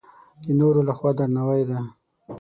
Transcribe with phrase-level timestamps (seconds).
[0.43, 1.79] د نورو له خوا درناوی ده.